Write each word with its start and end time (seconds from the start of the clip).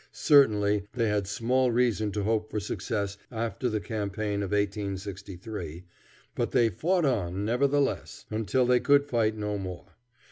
Certainly 0.13 0.87
they 0.93 1.09
had 1.09 1.27
small 1.27 1.69
reason 1.71 2.11
to 2.13 2.23
hope 2.23 2.49
for 2.49 2.59
success 2.59 3.19
after 3.31 3.69
the 3.69 3.79
campaign 3.79 4.41
of 4.41 4.49
1863, 4.49 5.83
but 6.33 6.49
they 6.49 6.69
fought 6.69 7.05
on 7.05 7.45
nevertheless, 7.45 8.25
until 8.31 8.65
they 8.65 8.79
could 8.79 9.05
fight 9.05 9.37
no 9.37 9.59
more. 9.59 9.89